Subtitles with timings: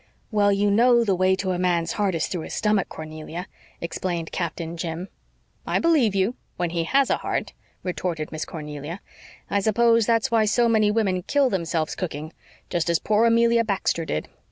[0.31, 3.45] "Well, you know, the way to a man's heart is through his stomach, Cornelia,"
[3.81, 5.09] explained Captain Jim.
[5.67, 8.99] "I believe you when he HAS a heart," retorted Miss Cornelia.
[9.51, 12.33] "I suppose that's why so many women kill themselves cooking
[12.67, 14.27] just as poor Amelia Baxter did.